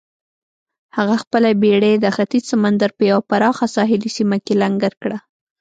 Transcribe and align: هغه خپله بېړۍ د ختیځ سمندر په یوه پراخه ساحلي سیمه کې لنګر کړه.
هغه 0.97 1.15
خپله 1.23 1.49
بېړۍ 1.61 1.93
د 1.99 2.05
ختیځ 2.15 2.43
سمندر 2.51 2.89
په 2.97 3.03
یوه 3.11 3.21
پراخه 3.29 3.65
ساحلي 3.75 4.09
سیمه 4.17 4.37
کې 4.45 4.53
لنګر 4.61 4.93
کړه. 5.01 5.17